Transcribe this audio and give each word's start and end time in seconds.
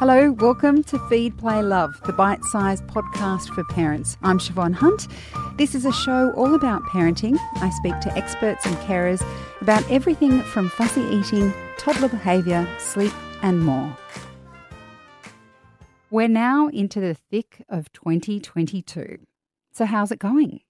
Hello, 0.00 0.32
welcome 0.32 0.82
to 0.84 0.98
Feed, 1.10 1.36
Play, 1.36 1.62
Love, 1.62 2.00
the 2.06 2.14
bite 2.14 2.42
sized 2.44 2.86
podcast 2.86 3.54
for 3.54 3.62
parents. 3.64 4.16
I'm 4.22 4.38
Siobhan 4.38 4.72
Hunt. 4.72 5.08
This 5.58 5.74
is 5.74 5.84
a 5.84 5.92
show 5.92 6.32
all 6.38 6.54
about 6.54 6.80
parenting. 6.84 7.36
I 7.56 7.68
speak 7.68 8.00
to 8.00 8.16
experts 8.16 8.64
and 8.64 8.74
carers 8.78 9.22
about 9.60 9.84
everything 9.90 10.40
from 10.40 10.70
fussy 10.70 11.02
eating, 11.02 11.52
toddler 11.76 12.08
behaviour, 12.08 12.66
sleep, 12.78 13.12
and 13.42 13.62
more. 13.62 13.94
We're 16.10 16.28
now 16.28 16.68
into 16.68 16.98
the 16.98 17.12
thick 17.12 17.62
of 17.68 17.92
2022. 17.92 19.18
So, 19.72 19.84
how's 19.84 20.10
it 20.10 20.18
going? 20.18 20.60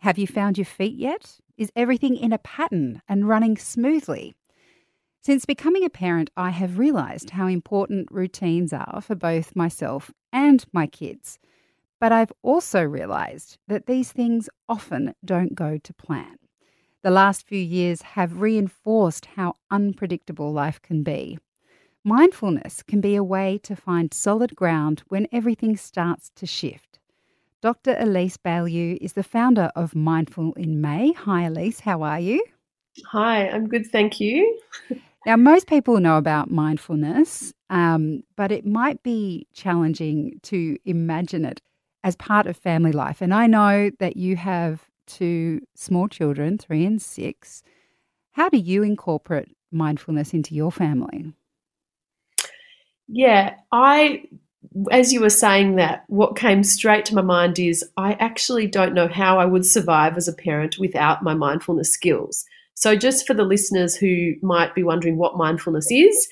Have 0.00 0.18
you 0.18 0.26
found 0.26 0.58
your 0.58 0.64
feet 0.64 0.96
yet? 0.96 1.38
Is 1.56 1.70
everything 1.76 2.16
in 2.16 2.32
a 2.32 2.38
pattern 2.38 3.02
and 3.08 3.28
running 3.28 3.56
smoothly? 3.56 4.34
Since 5.22 5.44
becoming 5.44 5.84
a 5.84 5.90
parent, 5.90 6.30
I 6.34 6.48
have 6.48 6.78
realised 6.78 7.30
how 7.30 7.46
important 7.46 8.08
routines 8.10 8.72
are 8.72 9.02
for 9.02 9.14
both 9.14 9.54
myself 9.54 10.10
and 10.32 10.64
my 10.72 10.86
kids. 10.86 11.38
But 12.00 12.10
I've 12.10 12.32
also 12.42 12.82
realised 12.82 13.58
that 13.68 13.84
these 13.84 14.12
things 14.12 14.48
often 14.66 15.14
don't 15.22 15.54
go 15.54 15.76
to 15.76 15.92
plan. 15.92 16.38
The 17.02 17.10
last 17.10 17.46
few 17.46 17.60
years 17.60 18.00
have 18.02 18.40
reinforced 18.40 19.26
how 19.36 19.56
unpredictable 19.70 20.52
life 20.52 20.80
can 20.80 21.02
be. 21.02 21.38
Mindfulness 22.02 22.82
can 22.82 23.02
be 23.02 23.14
a 23.14 23.24
way 23.24 23.58
to 23.62 23.76
find 23.76 24.14
solid 24.14 24.56
ground 24.56 25.02
when 25.08 25.28
everything 25.30 25.76
starts 25.76 26.30
to 26.36 26.46
shift. 26.46 26.98
Dr. 27.60 27.94
Elise 27.98 28.38
Bialylew 28.38 28.96
is 29.02 29.12
the 29.12 29.22
founder 29.22 29.70
of 29.76 29.94
Mindful 29.94 30.54
in 30.54 30.80
May. 30.80 31.12
Hi, 31.12 31.42
Elise, 31.42 31.80
how 31.80 32.00
are 32.00 32.20
you? 32.20 32.42
Hi, 33.08 33.48
I'm 33.48 33.68
good, 33.68 33.86
thank 33.86 34.18
you. 34.18 34.58
Now, 35.26 35.36
most 35.36 35.66
people 35.66 36.00
know 36.00 36.16
about 36.16 36.50
mindfulness, 36.50 37.52
um, 37.68 38.22
but 38.36 38.50
it 38.50 38.64
might 38.64 39.02
be 39.02 39.46
challenging 39.52 40.40
to 40.44 40.78
imagine 40.84 41.44
it 41.44 41.60
as 42.02 42.16
part 42.16 42.46
of 42.46 42.56
family 42.56 42.92
life. 42.92 43.20
And 43.20 43.34
I 43.34 43.46
know 43.46 43.90
that 43.98 44.16
you 44.16 44.36
have 44.36 44.88
two 45.06 45.60
small 45.74 46.08
children, 46.08 46.56
three 46.56 46.86
and 46.86 47.00
six. 47.02 47.62
How 48.32 48.48
do 48.48 48.56
you 48.56 48.82
incorporate 48.82 49.54
mindfulness 49.70 50.32
into 50.32 50.54
your 50.54 50.72
family? 50.72 51.34
Yeah, 53.06 53.56
I, 53.72 54.24
as 54.90 55.12
you 55.12 55.20
were 55.20 55.30
saying 55.30 55.76
that, 55.76 56.04
what 56.06 56.36
came 56.36 56.62
straight 56.62 57.04
to 57.06 57.14
my 57.14 57.22
mind 57.22 57.58
is 57.58 57.84
I 57.96 58.12
actually 58.14 58.68
don't 58.68 58.94
know 58.94 59.08
how 59.08 59.38
I 59.38 59.44
would 59.44 59.66
survive 59.66 60.16
as 60.16 60.28
a 60.28 60.32
parent 60.32 60.78
without 60.78 61.22
my 61.22 61.34
mindfulness 61.34 61.92
skills. 61.92 62.46
So, 62.80 62.96
just 62.96 63.26
for 63.26 63.34
the 63.34 63.44
listeners 63.44 63.94
who 63.94 64.32
might 64.42 64.74
be 64.74 64.82
wondering 64.82 65.18
what 65.18 65.36
mindfulness 65.36 65.90
is, 65.90 66.26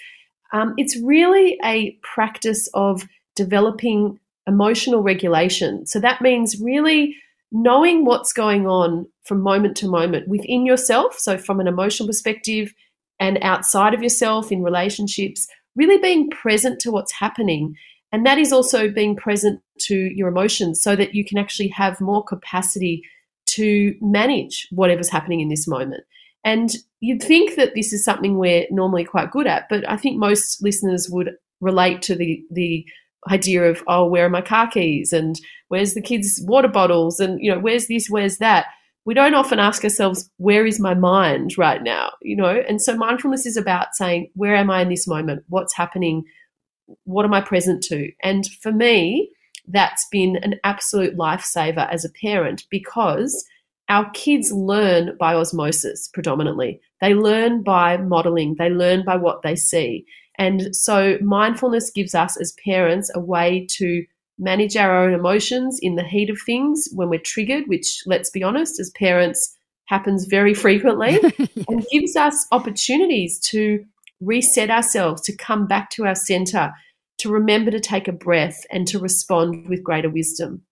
um, 0.55 0.73
it's 0.79 0.99
really 1.03 1.59
a 1.63 1.93
practice 2.03 2.71
of 2.73 3.07
developing 3.37 4.19
emotional 4.47 5.03
regulation. 5.03 5.87
So, 5.87 6.01
that 6.01 6.23
means 6.23 6.59
really 6.59 7.15
knowing 7.53 8.07
what's 8.07 8.33
going 8.33 8.67
on 8.67 9.07
from 9.25 9.43
moment 9.43 9.77
to 9.79 9.89
moment 9.89 10.27
within 10.27 10.65
yourself. 10.65 11.19
So, 11.19 11.37
from 11.37 11.61
an 11.61 11.69
emotional 11.69 12.07
perspective 12.07 12.73
and 13.21 13.39
outside 13.43 13.93
of 13.93 14.03
yourself 14.03 14.51
in 14.51 14.63
relationships, 14.63 15.47
really 15.77 15.99
being 15.99 16.31
present 16.31 16.81
to 16.81 16.91
what's 16.91 17.13
happening. 17.13 17.75
And 18.11 18.25
that 18.25 18.39
is 18.39 18.55
also 18.55 18.89
being 18.89 19.17
present 19.17 19.61
to 19.81 19.95
your 19.95 20.29
emotions 20.29 20.81
so 20.81 20.97
that 20.97 21.15
you 21.15 21.27
can 21.27 21.37
actually 21.37 21.69
have 21.69 22.01
more 22.01 22.25
capacity 22.25 23.03
to 23.49 23.95
manage 24.01 24.67
whatever's 24.71 25.11
happening 25.11 25.41
in 25.41 25.51
this 25.51 25.69
moment. 25.69 26.05
And 26.45 26.71
you'd 27.01 27.23
think 27.23 27.57
that 27.57 27.75
this 27.75 27.93
is 27.93 28.05
something 28.05 28.39
we're 28.39 28.67
normally 28.71 29.05
quite 29.05 29.31
good 29.31 29.47
at, 29.47 29.69
but 29.69 29.89
I 29.89 29.97
think 29.97 30.19
most 30.19 30.63
listeners 30.63 31.09
would 31.11 31.35
relate 31.61 32.03
to 32.03 32.15
the 32.15 32.43
the 32.51 32.87
idea 33.31 33.65
of 33.65 33.83
oh, 33.87 34.07
where 34.07 34.27
are 34.27 34.31
my 34.31 34.41
car 34.41 34.69
keys 34.69 35.13
and 35.13 35.39
where's 35.69 35.95
the 35.95 36.01
kids' 36.01 36.41
water 36.45 36.69
bottles 36.69 37.21
and 37.21 37.41
you 37.41 37.51
know 37.51 37.59
where's 37.59 37.89
this, 37.89 38.09
where's 38.09 38.39
that. 38.39 38.67
We 39.05 39.15
don't 39.15 39.35
often 39.35 39.59
ask 39.59 39.85
ourselves 39.85 40.31
where 40.37 40.67
is 40.67 40.79
my 40.79 40.93
mind 40.93 41.57
right 41.57 41.83
now, 41.83 42.13
you 42.21 42.37
know. 42.37 42.63
And 42.69 42.81
so 42.81 42.95
mindfulness 42.95 43.47
is 43.47 43.57
about 43.57 43.95
saying 43.95 44.31
where 44.35 44.55
am 44.55 44.71
I 44.71 44.83
in 44.83 44.91
this 44.91 45.07
moment? 45.07 45.45
What's 45.49 45.75
happening? 45.75 46.25
What 47.05 47.25
am 47.25 47.35
I 47.35 47.41
present 47.41 47.83
to? 47.85 48.11
And 48.23 48.47
for 48.63 48.73
me, 48.73 49.31
that's 49.67 50.07
been 50.11 50.37
an 50.37 50.57
absolute 50.65 51.17
lifesaver 51.17 51.91
as 51.91 52.05
a 52.05 52.11
parent 52.11 52.65
because 52.71 53.45
our 53.89 54.11
kids 54.11 54.53
learn 54.53 55.17
by 55.19 55.35
osmosis 55.35 56.09
predominantly. 56.09 56.81
They 57.01 57.15
learn 57.15 57.63
by 57.63 57.97
modeling, 57.97 58.57
they 58.59 58.71
learn 58.71 59.05
by 59.05 59.17
what 59.17 59.43
they 59.43 59.57
see. 59.57 60.05
And 60.39 60.75
so 60.75 61.19
mindfulness 61.21 61.91
gives 61.91 62.15
us 62.15 62.37
as 62.41 62.55
parents 62.65 63.11
a 63.15 63.21
way 63.21 63.67
to 63.73 64.05
manage 64.39 64.77
our 64.77 65.03
own 65.03 65.13
emotions 65.13 65.79
in 65.83 65.97
the 65.97 66.05
heat 66.05 66.31
of 66.31 66.39
things 66.45 66.89
when 66.93 67.09
we're 67.09 67.19
triggered, 67.19 67.65
which, 67.67 68.03
let's 68.07 68.31
be 68.31 68.43
honest, 68.43 68.79
as 68.79 68.91
parents 68.91 69.55
happens 69.87 70.27
very 70.27 70.55
frequently, 70.55 71.19
yes. 71.23 71.49
and 71.69 71.87
gives 71.91 72.15
us 72.15 72.47
opportunities 72.53 73.41
to 73.41 73.85
reset 74.21 74.71
ourselves, 74.71 75.23
to 75.23 75.37
come 75.37 75.67
back 75.67 75.91
to 75.91 76.07
our 76.07 76.15
center, 76.15 76.73
to 77.19 77.31
remember 77.31 77.71
to 77.71 77.81
take 77.81 78.07
a 78.07 78.13
breath 78.13 78.65
and 78.71 78.87
to 78.87 78.99
respond 78.99 79.69
with 79.69 79.83
greater 79.83 80.11
wisdom. 80.11 80.63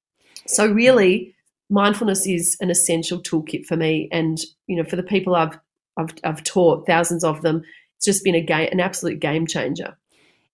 So, 0.47 0.71
really, 0.71 1.35
mindfulness 1.71 2.27
is 2.27 2.57
an 2.61 2.71
essential 2.71 3.21
toolkit 3.21 3.67
for 3.67 3.77
me, 3.77 4.09
and 4.13 4.39
you 4.67 4.77
know, 4.77 4.85
for 4.85 4.97
the 4.97 5.03
people 5.03 5.35
I've 5.35 5.59
I've, 5.97 6.15
I've 6.25 6.45
taught 6.45 6.87
thousands 6.87 7.25
of 7.25 7.43
them, 7.43 7.63
it's 7.97 8.05
just 8.05 8.23
been 8.25 8.35
a 8.35 8.41
game, 8.43 8.69
an 8.71 8.81
absolute 8.81 9.19
game 9.19 9.47
changer. 9.47 9.97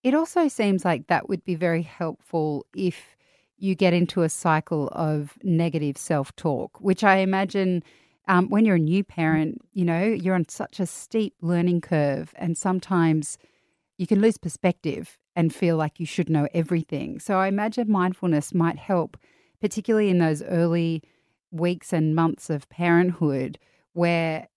It 0.03 0.13
also 0.13 0.47
seems 0.47 0.85
like 0.85 1.07
that 1.07 1.29
would 1.29 1.43
be 1.43 1.55
very 1.55 1.81
helpful 1.81 2.65
if 2.75 3.15
you 3.57 3.75
get 3.75 3.93
into 3.93 4.21
a 4.21 4.29
cycle 4.29 4.89
of 4.89 5.37
negative 5.43 5.97
self 5.97 6.35
talk, 6.35 6.79
which 6.79 7.03
I 7.03 7.17
imagine. 7.17 7.83
Um, 8.25 8.47
when 8.47 8.63
you're 8.63 8.77
a 8.77 8.79
new 8.79 9.03
parent, 9.03 9.59
you 9.73 9.83
know, 9.83 10.01
you're 10.01 10.35
on 10.35 10.47
such 10.47 10.79
a 10.79 10.85
steep 10.85 11.33
learning 11.41 11.81
curve, 11.81 12.33
and 12.37 12.57
sometimes 12.57 13.37
you 13.97 14.07
can 14.07 14.21
lose 14.21 14.37
perspective 14.37 15.17
and 15.35 15.53
feel 15.53 15.75
like 15.75 15.99
you 15.99 16.05
should 16.05 16.29
know 16.29 16.47
everything. 16.53 17.19
So 17.19 17.37
I 17.37 17.47
imagine 17.47 17.91
mindfulness 17.91 18.53
might 18.53 18.77
help 18.77 19.17
particularly 19.63 20.09
in 20.09 20.17
those 20.17 20.43
early 20.43 21.01
weeks 21.49 21.93
and 21.93 22.13
months 22.13 22.49
of 22.49 22.67
parenthood 22.67 23.57
where 23.93 24.49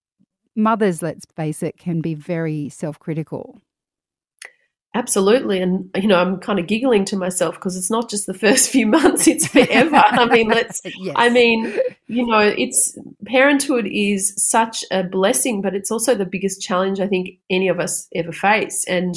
mothers, 0.56 1.00
let's 1.00 1.24
face 1.36 1.62
it, 1.62 1.78
can 1.78 2.00
be 2.00 2.12
very 2.12 2.68
self 2.68 2.98
critical. 2.98 3.60
Absolutely. 4.94 5.62
And, 5.62 5.88
you 5.94 6.08
know, 6.08 6.18
I'm 6.18 6.40
kind 6.40 6.58
of 6.58 6.66
giggling 6.66 7.04
to 7.04 7.16
myself 7.16 7.54
because 7.54 7.76
it's 7.76 7.90
not 7.90 8.10
just 8.10 8.26
the 8.26 8.34
first 8.34 8.68
few 8.72 8.88
months, 8.88 9.28
it's 9.28 9.46
forever. 9.46 10.02
I 10.04 10.26
mean, 10.26 10.48
let's, 10.48 10.80
yes. 10.98 11.14
I 11.16 11.28
mean, 11.28 11.72
you 12.08 12.26
know, 12.26 12.40
it's 12.40 12.98
parenthood 13.26 13.86
is 13.86 14.34
such 14.36 14.84
a 14.90 15.04
blessing, 15.04 15.62
but 15.62 15.76
it's 15.76 15.92
also 15.92 16.16
the 16.16 16.26
biggest 16.26 16.60
challenge 16.60 16.98
I 16.98 17.06
think 17.06 17.38
any 17.48 17.68
of 17.68 17.78
us 17.78 18.08
ever 18.12 18.32
face. 18.32 18.84
And 18.88 19.14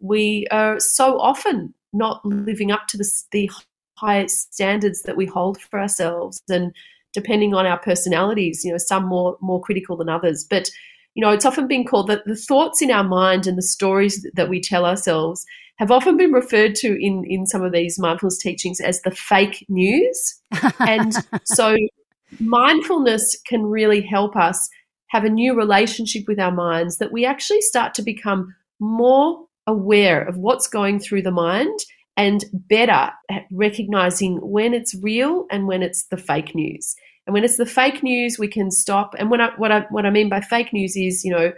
we 0.00 0.48
are 0.50 0.80
so 0.80 1.20
often 1.20 1.74
not 1.92 2.24
living 2.24 2.72
up 2.72 2.88
to 2.88 2.96
the, 2.96 3.08
the 3.30 3.50
high 4.02 4.26
standards 4.26 5.02
that 5.02 5.16
we 5.16 5.26
hold 5.26 5.60
for 5.60 5.80
ourselves. 5.80 6.42
And 6.48 6.72
depending 7.12 7.54
on 7.54 7.66
our 7.66 7.78
personalities 7.78 8.64
you 8.64 8.72
know 8.72 8.78
some 8.78 9.06
more 9.06 9.36
more 9.40 9.60
critical 9.60 9.96
than 9.96 10.08
others. 10.08 10.44
But 10.48 10.70
you 11.14 11.22
know 11.22 11.30
it's 11.30 11.44
often 11.44 11.68
been 11.68 11.84
called 11.84 12.08
that 12.08 12.24
the 12.26 12.36
thoughts 12.36 12.82
in 12.82 12.90
our 12.90 13.04
mind 13.04 13.46
and 13.46 13.56
the 13.56 13.62
stories 13.62 14.26
that 14.34 14.48
we 14.48 14.60
tell 14.60 14.86
ourselves 14.86 15.44
have 15.76 15.90
often 15.90 16.16
been 16.16 16.32
referred 16.32 16.74
to 16.76 16.88
in 17.04 17.24
in 17.26 17.46
some 17.46 17.62
of 17.62 17.72
these 17.72 17.98
mindfulness 17.98 18.38
teachings 18.38 18.80
as 18.80 19.00
the 19.02 19.10
fake 19.10 19.64
news. 19.68 20.40
And 20.80 21.14
so 21.44 21.76
mindfulness 22.40 23.36
can 23.46 23.64
really 23.64 24.00
help 24.00 24.36
us 24.36 24.68
have 25.08 25.24
a 25.24 25.30
new 25.30 25.54
relationship 25.54 26.24
with 26.26 26.40
our 26.40 26.52
minds 26.52 26.96
that 26.96 27.12
we 27.12 27.26
actually 27.26 27.60
start 27.60 27.92
to 27.94 28.02
become 28.02 28.54
more 28.80 29.44
aware 29.66 30.22
of 30.22 30.38
what's 30.38 30.66
going 30.66 30.98
through 30.98 31.22
the 31.22 31.30
mind 31.30 31.78
and 32.16 32.44
better 32.52 33.10
at 33.30 33.46
recognizing 33.50 34.36
when 34.36 34.74
it's 34.74 34.94
real 34.94 35.46
and 35.50 35.66
when 35.66 35.82
it's 35.82 36.04
the 36.04 36.16
fake 36.16 36.54
news. 36.54 36.94
And 37.26 37.34
when 37.34 37.44
it's 37.44 37.56
the 37.56 37.66
fake 37.66 38.02
news, 38.02 38.38
we 38.38 38.48
can 38.48 38.70
stop. 38.70 39.14
And 39.18 39.30
when 39.30 39.40
I, 39.40 39.50
what 39.56 39.72
I 39.72 39.80
what 39.90 40.06
I 40.06 40.10
mean 40.10 40.28
by 40.28 40.40
fake 40.40 40.72
news 40.72 40.96
is, 40.96 41.24
you 41.24 41.30
know, 41.30 41.52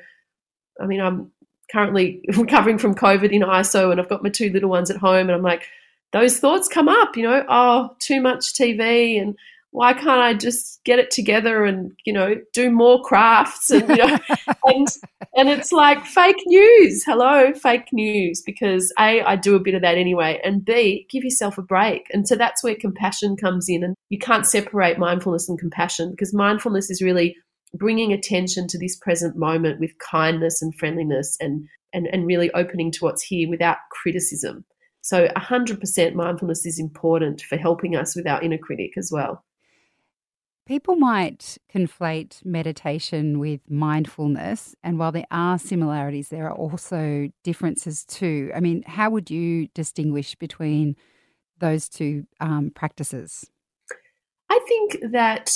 I 0.80 0.86
mean 0.86 1.00
I'm 1.00 1.30
currently 1.72 2.20
recovering 2.36 2.78
from 2.78 2.94
COVID 2.94 3.30
in 3.30 3.42
ISO, 3.42 3.90
and 3.90 4.00
I've 4.00 4.08
got 4.08 4.22
my 4.22 4.28
two 4.28 4.50
little 4.50 4.70
ones 4.70 4.90
at 4.90 4.96
home, 4.96 5.28
and 5.28 5.32
I'm 5.32 5.42
like, 5.42 5.66
those 6.12 6.38
thoughts 6.38 6.68
come 6.68 6.88
up, 6.88 7.16
you 7.16 7.24
know, 7.24 7.44
oh, 7.48 7.96
too 7.98 8.20
much 8.20 8.54
TV 8.54 9.20
and 9.20 9.36
why 9.74 9.92
can't 9.92 10.20
I 10.20 10.34
just 10.34 10.80
get 10.84 11.00
it 11.00 11.10
together 11.10 11.64
and 11.64 11.90
you 12.06 12.12
know 12.12 12.36
do 12.52 12.70
more 12.70 13.02
crafts 13.02 13.70
and 13.70 13.88
you 13.88 13.96
know 13.96 14.18
and 14.66 14.86
and 15.36 15.48
it's 15.48 15.72
like 15.72 16.06
fake 16.06 16.40
news. 16.46 17.02
Hello, 17.04 17.52
fake 17.54 17.88
news 17.92 18.40
because 18.40 18.92
a 19.00 19.20
I 19.22 19.34
do 19.34 19.56
a 19.56 19.60
bit 19.60 19.74
of 19.74 19.82
that 19.82 19.98
anyway, 19.98 20.40
and 20.44 20.64
b 20.64 21.08
give 21.10 21.24
yourself 21.24 21.58
a 21.58 21.62
break. 21.62 22.06
And 22.12 22.28
so 22.28 22.36
that's 22.36 22.62
where 22.62 22.76
compassion 22.76 23.36
comes 23.36 23.68
in, 23.68 23.82
and 23.82 23.96
you 24.10 24.18
can't 24.18 24.46
separate 24.46 24.96
mindfulness 24.96 25.48
and 25.48 25.58
compassion 25.58 26.10
because 26.12 26.32
mindfulness 26.32 26.88
is 26.88 27.02
really 27.02 27.36
bringing 27.74 28.12
attention 28.12 28.68
to 28.68 28.78
this 28.78 28.96
present 28.96 29.36
moment 29.36 29.80
with 29.80 29.98
kindness 29.98 30.62
and 30.62 30.72
friendliness 30.76 31.36
and 31.40 31.66
and 31.92 32.06
and 32.12 32.28
really 32.28 32.48
opening 32.52 32.92
to 32.92 33.04
what's 33.04 33.24
here 33.24 33.50
without 33.50 33.78
criticism. 33.90 34.64
So 35.00 35.26
100% 35.36 36.14
mindfulness 36.14 36.64
is 36.64 36.78
important 36.78 37.40
for 37.42 37.56
helping 37.56 37.96
us 37.96 38.14
with 38.14 38.28
our 38.28 38.40
inner 38.40 38.56
critic 38.56 38.92
as 38.96 39.10
well. 39.12 39.44
People 40.66 40.96
might 40.96 41.58
conflate 41.72 42.42
meditation 42.42 43.38
with 43.38 43.60
mindfulness, 43.70 44.74
and 44.82 44.98
while 44.98 45.12
there 45.12 45.26
are 45.30 45.58
similarities, 45.58 46.30
there 46.30 46.46
are 46.46 46.54
also 46.54 47.28
differences 47.42 48.02
too. 48.06 48.50
I 48.56 48.60
mean, 48.60 48.82
how 48.86 49.10
would 49.10 49.30
you 49.30 49.68
distinguish 49.74 50.34
between 50.36 50.96
those 51.58 51.90
two 51.90 52.26
um, 52.40 52.70
practices? 52.74 53.50
I 54.48 54.58
think 54.66 55.12
that 55.12 55.50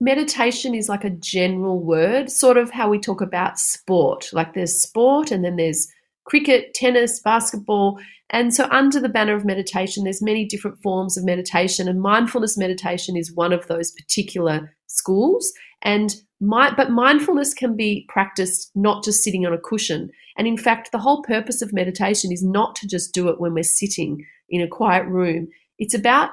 meditation 0.00 0.74
is 0.74 0.88
like 0.88 1.04
a 1.04 1.10
general 1.10 1.78
word, 1.78 2.30
sort 2.30 2.56
of 2.56 2.70
how 2.70 2.88
we 2.88 2.98
talk 2.98 3.20
about 3.20 3.58
sport. 3.58 4.30
Like 4.32 4.54
there's 4.54 4.80
sport, 4.80 5.30
and 5.30 5.44
then 5.44 5.56
there's 5.56 5.88
cricket, 6.24 6.72
tennis, 6.72 7.20
basketball. 7.20 8.00
And 8.32 8.54
so, 8.54 8.66
under 8.70 8.98
the 8.98 9.10
banner 9.10 9.34
of 9.34 9.44
meditation, 9.44 10.04
there's 10.04 10.22
many 10.22 10.46
different 10.46 10.80
forms 10.82 11.18
of 11.18 11.24
meditation, 11.24 11.86
and 11.86 12.00
mindfulness 12.00 12.56
meditation 12.56 13.16
is 13.16 13.34
one 13.34 13.52
of 13.52 13.66
those 13.66 13.92
particular 13.92 14.74
schools. 14.86 15.52
And 15.82 16.14
my, 16.40 16.72
but 16.74 16.90
mindfulness 16.90 17.52
can 17.54 17.76
be 17.76 18.06
practiced 18.08 18.70
not 18.74 19.04
just 19.04 19.22
sitting 19.22 19.46
on 19.46 19.52
a 19.52 19.58
cushion. 19.58 20.10
And 20.36 20.46
in 20.46 20.56
fact, 20.56 20.90
the 20.90 20.98
whole 20.98 21.22
purpose 21.22 21.60
of 21.60 21.72
meditation 21.72 22.32
is 22.32 22.42
not 22.42 22.74
to 22.76 22.88
just 22.88 23.12
do 23.12 23.28
it 23.28 23.38
when 23.38 23.52
we're 23.52 23.62
sitting 23.62 24.24
in 24.48 24.62
a 24.62 24.68
quiet 24.68 25.06
room. 25.06 25.48
It's 25.78 25.94
about 25.94 26.30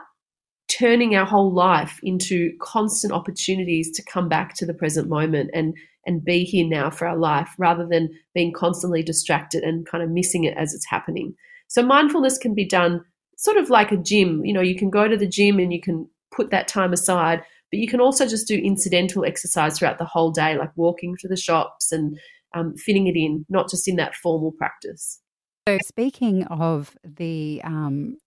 turning 0.70 1.16
our 1.16 1.26
whole 1.26 1.54
life 1.54 2.00
into 2.02 2.54
constant 2.62 3.12
opportunities 3.12 3.92
to 3.92 4.04
come 4.04 4.30
back 4.30 4.54
to 4.54 4.66
the 4.66 4.74
present 4.74 5.10
moment 5.10 5.50
and 5.54 5.76
and 6.06 6.24
be 6.24 6.44
here 6.44 6.68
now 6.68 6.90
for 6.90 7.08
our 7.08 7.18
life 7.18 7.54
rather 7.58 7.86
than 7.86 8.10
being 8.34 8.54
constantly 8.54 9.04
distracted 9.04 9.64
and 9.64 9.86
kind 9.86 10.04
of 10.04 10.10
missing 10.10 10.46
it 10.46 10.56
as 10.58 10.74
it's 10.74 10.90
happening. 10.90 11.36
So 11.70 11.82
mindfulness 11.82 12.38
can 12.38 12.54
be 12.54 12.66
done 12.66 13.06
sort 13.38 13.58
of 13.58 13.70
like 13.70 13.92
a 13.92 13.98
gym. 13.98 14.44
You 14.44 14.54
know, 14.54 14.62
you 14.62 14.76
can 14.76 14.90
go 14.90 15.08
to 15.08 15.16
the 15.16 15.28
gym 15.28 15.60
and 15.60 15.72
you 15.72 15.80
can 15.80 16.10
put 16.36 16.52
that 16.52 16.68
time 16.68 16.92
aside, 16.92 17.42
but 17.72 17.80
you 17.80 17.88
can 17.88 18.02
also 18.02 18.28
just 18.28 18.48
do 18.48 18.56
incidental 18.56 19.24
exercise 19.24 19.80
throughout 19.80 19.98
the 19.98 20.06
whole 20.06 20.32
day, 20.32 20.58
like 20.58 20.76
walking 20.76 21.16
to 21.20 21.28
the 21.28 21.38
shops 21.38 21.92
and 21.92 22.20
um, 22.54 22.76
fitting 22.76 23.08
it 23.08 23.16
in, 23.16 23.46
not 23.48 23.70
just 23.70 23.88
in 23.88 23.96
that 23.96 24.16
formal 24.16 24.52
practice. 24.52 25.22
So, 25.68 25.78
speaking 25.86 26.44
of 26.46 26.98
the 27.04 27.62
um, 27.64 28.18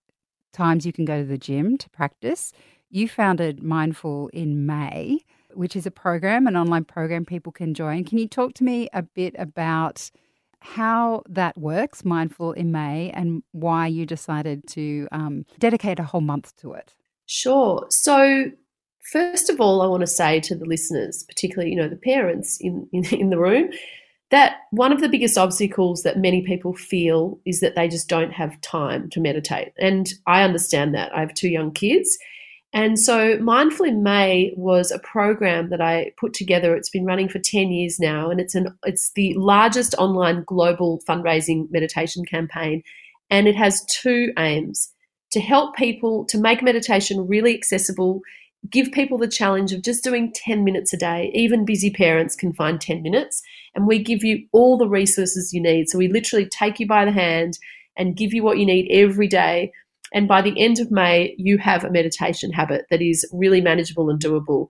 times 0.53 0.87
you 0.87 0.93
can 0.93 1.05
go 1.05 1.21
to 1.21 1.27
the 1.27 1.39
gym 1.39 1.77
to 1.79 1.91
practice, 1.91 2.53
you 2.89 3.09
founded 3.09 3.63
Mindful 3.63 4.29
in 4.29 4.65
May 4.65 5.19
which 5.55 5.77
is 5.77 5.87
a 5.87 5.91
program, 5.91 6.47
an 6.47 6.57
online 6.57 6.85
program 6.85 7.25
people 7.25 7.53
can 7.53 7.75
join. 7.75 8.05
Can 8.05 8.19
you 8.19 8.29
talk 8.29 8.55
to 8.55 8.65
me 8.65 8.89
a 8.93 9.03
bit 9.03 9.35
about 9.39 10.11
how 10.63 11.23
that 11.29 11.57
works, 11.59 12.05
Mindful 12.05 12.53
in 12.53 12.73
May, 12.73 13.11
and 13.11 13.43
why 13.53 13.87
you 13.87 14.07
decided 14.07 14.67
to 14.69 15.09
um, 15.13 15.45
dedicate 15.59 15.99
a 15.99 16.05
whole 16.05 16.21
month 16.21 16.57
to 16.61 16.73
it? 16.73 16.95
Sure. 17.27 17.87
So, 17.91 18.51
first 19.13 19.51
of 19.51 19.61
all, 19.61 19.83
I 19.83 19.87
want 19.87 20.03
to 20.03 20.07
say 20.07 20.41
to 20.41 20.55
the 20.55 20.65
listeners, 20.65 21.25
particularly 21.25 21.71
you 21.71 21.77
know 21.77 21.89
the 21.89 21.97
parents 21.97 22.59
in, 22.61 22.89
in, 22.93 23.05
in 23.07 23.31
the 23.31 23.39
room, 23.39 23.71
that 24.31 24.57
one 24.71 24.93
of 24.93 25.01
the 25.01 25.09
biggest 25.09 25.37
obstacles 25.37 26.03
that 26.03 26.19
many 26.19 26.43
people 26.43 26.75
feel 26.75 27.39
is 27.45 27.61
that 27.61 27.75
they 27.75 27.87
just 27.87 28.09
don't 28.09 28.33
have 28.33 28.61
time 28.63 29.11
to 29.11 29.21
meditate. 29.21 29.73
And 29.79 30.13
I 30.27 30.43
understand 30.43 30.95
that. 30.95 31.15
I 31.15 31.21
have 31.21 31.35
two 31.35 31.49
young 31.49 31.71
kids. 31.71 32.19
And 32.75 32.99
so 32.99 33.39
Mindful 33.39 33.87
in 33.87 34.03
May 34.03 34.53
was 34.57 34.91
a 34.91 34.99
program 34.99 35.69
that 35.69 35.83
I 35.83 36.13
put 36.19 36.33
together. 36.33 36.75
It's 36.75 36.89
been 36.89 37.05
running 37.05 37.29
for 37.29 37.39
10 37.39 37.71
years 37.71 38.01
now, 38.01 38.31
and 38.31 38.41
it's 38.41 38.55
an 38.55 38.75
it's 38.87 39.13
the 39.13 39.35
largest 39.35 39.95
online 39.99 40.45
global 40.47 41.01
fundraising 41.07 41.71
meditation 41.71 42.25
campaign. 42.25 42.83
And 43.31 43.47
it 43.47 43.57
has 43.57 43.85
two 43.87 44.33
aims 44.39 44.93
to 45.33 45.41
help 45.41 45.77
people 45.77 46.25
to 46.27 46.39
make 46.39 46.63
meditation 46.63 47.27
really 47.27 47.55
accessible, 47.55 48.21
give 48.71 48.93
people 48.93 49.19
the 49.19 49.29
challenge 49.29 49.73
of 49.73 49.83
just 49.83 50.05
doing 50.05 50.33
10 50.33 50.65
minutes 50.65 50.93
a 50.93 50.99
day. 50.99 51.31
Even 51.35 51.65
busy 51.65 51.91
parents 51.91 52.35
can 52.35 52.55
find 52.55 52.81
10 52.81 53.03
minutes, 53.03 53.43
and 53.75 53.87
we 53.87 54.03
give 54.03 54.25
you 54.25 54.47
all 54.53 54.79
the 54.79 54.89
resources 54.89 55.53
you 55.53 55.61
need. 55.61 55.91
So 55.91 55.99
we 55.99 56.09
literally 56.09 56.47
take 56.47 56.81
you 56.81 56.87
by 56.87 57.05
the 57.05 57.13
hand 57.13 57.59
and 57.99 58.17
give 58.17 58.33
you 58.33 58.43
what 58.43 58.57
you 58.57 58.65
need 58.65 58.89
every 58.91 59.29
day 59.29 59.73
and 60.13 60.29
by 60.29 60.43
the 60.43 60.59
end 60.61 60.79
of 60.79 60.91
May, 60.91 61.35
you 61.39 61.59
have 61.59 61.85
a 61.85 61.91
meditation 61.91 62.53
habit 62.53 62.85
that 62.91 63.03
is 63.03 63.29
really 63.33 63.61
manageable 63.61 64.11
and 64.11 64.21
doable. 64.21 64.69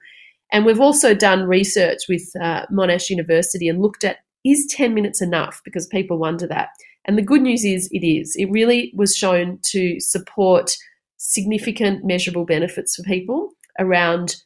And 0.53 0.65
we've 0.65 0.81
also 0.81 1.15
done 1.15 1.45
research 1.45 2.01
with 2.09 2.31
uh, 2.41 2.67
Monash 2.73 3.11
University 3.11 3.69
and 3.69 3.81
looked 3.81 4.05
at 4.05 4.19
is 4.45 4.67
10 4.71 4.95
minutes 4.95 5.23
enough? 5.23 5.61
Because 5.65 5.87
people 5.87 6.19
wonder 6.19 6.47
that. 6.49 6.69
And 7.05 7.17
the 7.17 7.23
good 7.23 7.43
news 7.43 7.65
is 7.65 7.89
it 7.93 8.07
is. 8.07 8.35
It 8.37 8.51
really 8.51 8.93
was 8.95 9.17
shown 9.17 9.59
to 9.71 9.99
support 10.01 10.73
significant 11.17 12.05
measurable 12.05 12.45
benefits 12.45 12.97
for 12.97 13.03
people 13.03 13.51
around 13.79 14.37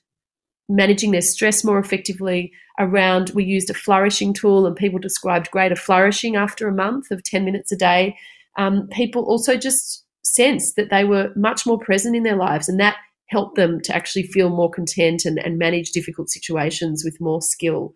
managing 0.68 1.12
their 1.12 1.22
stress 1.22 1.64
more 1.64 1.78
effectively 1.78 2.52
around 2.78 3.30
we 3.30 3.44
used 3.44 3.70
a 3.70 3.74
flourishing 3.74 4.34
tool 4.34 4.66
and 4.66 4.76
people 4.76 4.98
described 4.98 5.50
greater 5.50 5.76
flourishing 5.76 6.36
after 6.36 6.68
a 6.68 6.74
month 6.74 7.10
of 7.10 7.22
10 7.22 7.44
minutes 7.44 7.72
a 7.72 7.76
day 7.76 8.16
um, 8.58 8.88
people 8.88 9.24
also 9.24 9.56
just 9.56 10.04
sense 10.36 10.74
that 10.74 10.90
they 10.90 11.04
were 11.04 11.32
much 11.34 11.66
more 11.66 11.78
present 11.78 12.14
in 12.14 12.22
their 12.22 12.36
lives 12.36 12.68
and 12.68 12.78
that 12.78 12.96
helped 13.28 13.56
them 13.56 13.80
to 13.80 13.94
actually 13.94 14.22
feel 14.22 14.50
more 14.50 14.70
content 14.70 15.24
and, 15.24 15.38
and 15.38 15.58
manage 15.58 15.90
difficult 15.90 16.30
situations 16.30 17.02
with 17.04 17.20
more 17.20 17.42
skill. 17.42 17.92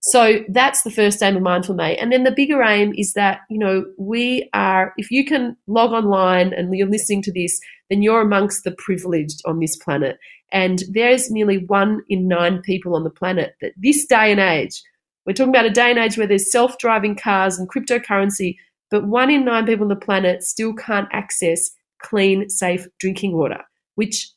So 0.00 0.40
that's 0.48 0.82
the 0.82 0.90
first 0.90 1.22
aim 1.22 1.36
of 1.36 1.42
Mindful 1.42 1.76
May. 1.76 1.96
And 1.96 2.12
then 2.12 2.24
the 2.24 2.30
bigger 2.30 2.62
aim 2.62 2.92
is 2.94 3.14
that, 3.14 3.40
you 3.48 3.58
know, 3.58 3.86
we 3.96 4.50
are, 4.52 4.92
if 4.98 5.10
you 5.10 5.24
can 5.24 5.56
log 5.66 5.92
online 5.92 6.52
and 6.52 6.76
you're 6.76 6.90
listening 6.90 7.22
to 7.22 7.32
this, 7.32 7.58
then 7.88 8.02
you're 8.02 8.20
amongst 8.20 8.64
the 8.64 8.72
privileged 8.72 9.40
on 9.46 9.60
this 9.60 9.76
planet. 9.76 10.18
And 10.52 10.82
there's 10.90 11.30
nearly 11.30 11.64
one 11.66 12.02
in 12.10 12.28
nine 12.28 12.60
people 12.60 12.94
on 12.94 13.04
the 13.04 13.10
planet 13.10 13.54
that 13.62 13.72
this 13.78 14.04
day 14.04 14.30
and 14.30 14.40
age, 14.40 14.82
we're 15.24 15.32
talking 15.32 15.54
about 15.54 15.64
a 15.64 15.70
day 15.70 15.88
and 15.88 15.98
age 15.98 16.18
where 16.18 16.26
there's 16.26 16.52
self 16.52 16.76
driving 16.76 17.16
cars 17.16 17.58
and 17.58 17.66
cryptocurrency, 17.70 18.56
but 18.94 19.08
one 19.08 19.28
in 19.28 19.44
nine 19.44 19.66
people 19.66 19.82
on 19.82 19.88
the 19.88 19.96
planet 19.96 20.44
still 20.44 20.72
can't 20.72 21.08
access 21.10 21.72
clean, 22.00 22.48
safe 22.48 22.86
drinking 23.00 23.36
water, 23.36 23.58
which 23.96 24.30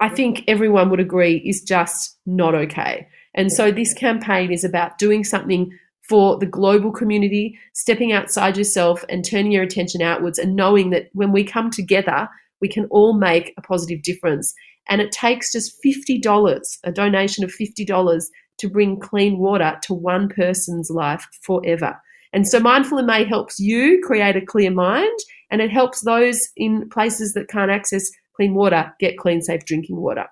I 0.00 0.10
think 0.10 0.44
everyone 0.46 0.90
would 0.90 1.00
agree 1.00 1.38
is 1.46 1.62
just 1.62 2.18
not 2.26 2.54
okay. 2.54 3.08
And 3.32 3.50
so 3.50 3.72
this 3.72 3.94
campaign 3.94 4.52
is 4.52 4.64
about 4.64 4.98
doing 4.98 5.24
something 5.24 5.70
for 6.06 6.36
the 6.36 6.44
global 6.44 6.92
community, 6.92 7.58
stepping 7.72 8.12
outside 8.12 8.58
yourself 8.58 9.02
and 9.08 9.24
turning 9.24 9.50
your 9.50 9.62
attention 9.62 10.02
outwards 10.02 10.38
and 10.38 10.54
knowing 10.54 10.90
that 10.90 11.08
when 11.14 11.32
we 11.32 11.42
come 11.42 11.70
together, 11.70 12.28
we 12.60 12.68
can 12.68 12.84
all 12.90 13.14
make 13.14 13.54
a 13.56 13.62
positive 13.62 14.02
difference. 14.02 14.52
And 14.90 15.00
it 15.00 15.10
takes 15.10 15.52
just 15.52 15.82
$50, 15.82 16.78
a 16.84 16.92
donation 16.92 17.44
of 17.44 17.50
$50 17.50 18.24
to 18.58 18.68
bring 18.68 19.00
clean 19.00 19.38
water 19.38 19.78
to 19.84 19.94
one 19.94 20.28
person's 20.28 20.90
life 20.90 21.26
forever. 21.40 21.98
And 22.32 22.46
so 22.46 22.60
Mindful 22.60 22.98
in 22.98 23.06
May 23.06 23.24
helps 23.24 23.58
you 23.58 24.00
create 24.04 24.36
a 24.36 24.44
clear 24.44 24.70
mind 24.70 25.18
and 25.50 25.60
it 25.60 25.70
helps 25.70 26.02
those 26.02 26.40
in 26.56 26.88
places 26.88 27.34
that 27.34 27.48
can't 27.48 27.70
access 27.70 28.08
clean 28.36 28.54
water 28.54 28.92
get 29.00 29.18
clean, 29.18 29.42
safe 29.42 29.64
drinking 29.64 29.96
water. 29.96 30.26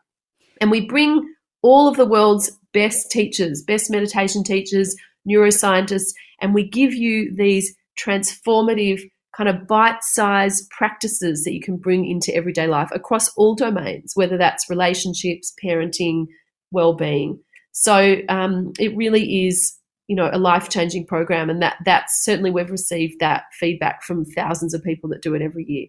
And 0.61 0.71
we 0.71 0.87
bring 0.87 1.35
all 1.63 1.89
of 1.89 1.97
the 1.97 2.07
world's 2.07 2.51
best 2.73 3.11
teachers, 3.11 3.63
best 3.67 3.91
meditation 3.91 4.45
teachers, 4.45 4.95
neuroscientists, 5.29 6.13
and 6.41 6.55
we 6.55 6.69
give 6.69 6.95
you 6.95 7.35
these 7.37 7.75
transformative 7.99 9.01
kind 9.37 9.49
of 9.49 9.67
bite-sized 9.67 10.69
practices 10.71 11.45
that 11.45 11.53
you 11.53 11.61
can 11.61 11.77
bring 11.77 12.07
into 12.07 12.35
everyday 12.35 12.67
life 12.67 12.89
across 12.93 13.29
all 13.37 13.55
domains, 13.55 14.13
whether 14.15 14.37
that's 14.37 14.71
relationships, 14.71 15.53
parenting, 15.63 16.27
well-being. 16.71 17.39
So 17.73 18.17
um, 18.29 18.73
it 18.81 18.97
really 18.97 19.47
is 19.47 19.78
you 20.09 20.17
know 20.17 20.29
a 20.33 20.39
life 20.39 20.69
changing 20.69 21.07
program 21.07 21.49
and 21.49 21.63
that 21.63 21.77
that's 21.85 22.25
certainly 22.25 22.51
we've 22.51 22.71
received 22.71 23.21
that 23.21 23.45
feedback 23.53 24.03
from 24.03 24.25
thousands 24.25 24.75
of 24.75 24.83
people 24.83 25.09
that 25.09 25.23
do 25.23 25.35
it 25.35 25.43
every 25.43 25.65
year 25.65 25.87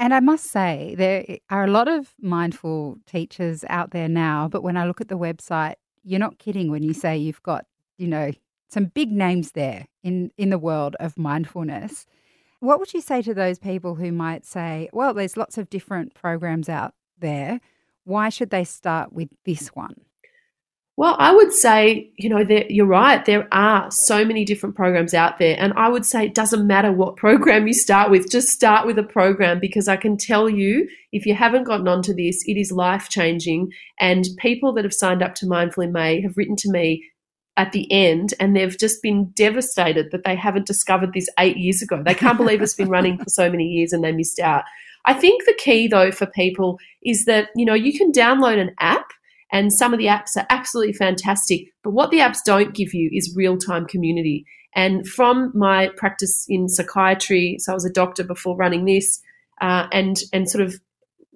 and 0.00 0.14
I 0.14 0.20
must 0.20 0.46
say, 0.46 0.94
there 0.96 1.38
are 1.50 1.64
a 1.64 1.70
lot 1.70 1.88
of 1.88 2.14
mindful 2.20 2.98
teachers 3.04 3.64
out 3.68 3.90
there 3.90 4.08
now, 4.08 4.46
but 4.46 4.62
when 4.62 4.76
I 4.76 4.86
look 4.86 5.00
at 5.00 5.08
the 5.08 5.18
website, 5.18 5.74
you're 6.04 6.20
not 6.20 6.38
kidding 6.38 6.70
when 6.70 6.84
you 6.84 6.94
say 6.94 7.16
you've 7.16 7.42
got, 7.42 7.66
you 7.96 8.06
know, 8.06 8.30
some 8.68 8.86
big 8.86 9.10
names 9.10 9.52
there 9.52 9.86
in, 10.04 10.30
in 10.38 10.50
the 10.50 10.58
world 10.58 10.94
of 11.00 11.18
mindfulness. 11.18 12.06
What 12.60 12.78
would 12.78 12.94
you 12.94 13.00
say 13.00 13.22
to 13.22 13.34
those 13.34 13.58
people 13.58 13.96
who 13.96 14.12
might 14.12 14.44
say, 14.44 14.88
well, 14.92 15.14
there's 15.14 15.36
lots 15.36 15.58
of 15.58 15.68
different 15.68 16.14
programs 16.14 16.68
out 16.68 16.94
there. 17.18 17.60
Why 18.04 18.28
should 18.28 18.50
they 18.50 18.64
start 18.64 19.12
with 19.12 19.30
this 19.44 19.68
one? 19.68 19.96
Well, 20.98 21.14
I 21.16 21.32
would 21.32 21.52
say, 21.52 22.10
you 22.16 22.28
know, 22.28 22.44
you're 22.68 22.84
right. 22.84 23.24
There 23.24 23.46
are 23.52 23.88
so 23.88 24.24
many 24.24 24.44
different 24.44 24.74
programs 24.74 25.14
out 25.14 25.38
there. 25.38 25.54
And 25.56 25.72
I 25.74 25.88
would 25.88 26.04
say 26.04 26.24
it 26.24 26.34
doesn't 26.34 26.66
matter 26.66 26.90
what 26.90 27.16
program 27.24 27.68
you 27.68 27.72
start 27.72 28.10
with, 28.10 28.28
just 28.28 28.48
start 28.48 28.84
with 28.84 28.98
a 28.98 29.04
program 29.04 29.60
because 29.60 29.86
I 29.86 29.96
can 29.96 30.16
tell 30.16 30.50
you, 30.50 30.88
if 31.12 31.24
you 31.24 31.34
haven't 31.34 31.68
gotten 31.68 31.86
onto 31.86 32.12
this, 32.12 32.42
it 32.48 32.56
is 32.56 32.72
life 32.72 33.08
changing. 33.10 33.70
And 34.00 34.24
people 34.38 34.72
that 34.72 34.82
have 34.82 34.92
signed 34.92 35.22
up 35.22 35.36
to 35.36 35.46
Mindful 35.46 35.84
in 35.84 35.92
May 35.92 36.20
have 36.20 36.36
written 36.36 36.56
to 36.56 36.70
me 36.72 37.04
at 37.56 37.70
the 37.70 37.86
end 37.92 38.34
and 38.40 38.56
they've 38.56 38.76
just 38.76 39.00
been 39.00 39.26
devastated 39.36 40.10
that 40.10 40.24
they 40.24 40.34
haven't 40.34 40.66
discovered 40.66 41.12
this 41.12 41.28
eight 41.38 41.58
years 41.58 41.80
ago. 41.80 42.02
They 42.04 42.14
can't 42.14 42.36
believe 42.36 42.60
it's 42.60 42.74
been 42.74 42.90
running 42.90 43.18
for 43.18 43.28
so 43.28 43.48
many 43.48 43.66
years 43.66 43.92
and 43.92 44.02
they 44.02 44.10
missed 44.10 44.40
out. 44.40 44.64
I 45.04 45.14
think 45.14 45.44
the 45.44 45.54
key 45.54 45.86
though 45.86 46.10
for 46.10 46.26
people 46.26 46.80
is 47.04 47.24
that, 47.26 47.50
you 47.54 47.64
know, 47.64 47.74
you 47.74 47.96
can 47.96 48.10
download 48.10 48.58
an 48.58 48.74
app 48.80 49.12
and 49.50 49.72
some 49.72 49.92
of 49.92 49.98
the 49.98 50.06
apps 50.06 50.36
are 50.36 50.46
absolutely 50.50 50.92
fantastic, 50.92 51.72
but 51.82 51.90
what 51.90 52.10
the 52.10 52.18
apps 52.18 52.38
don't 52.44 52.74
give 52.74 52.92
you 52.92 53.10
is 53.12 53.34
real-time 53.36 53.86
community. 53.86 54.44
And 54.74 55.08
from 55.08 55.50
my 55.54 55.88
practice 55.96 56.44
in 56.48 56.68
psychiatry, 56.68 57.56
so 57.58 57.72
I 57.72 57.74
was 57.74 57.86
a 57.86 57.92
doctor 57.92 58.24
before 58.24 58.56
running 58.56 58.84
this, 58.84 59.20
uh, 59.60 59.86
and 59.90 60.16
and 60.32 60.48
sort 60.48 60.62
of 60.62 60.80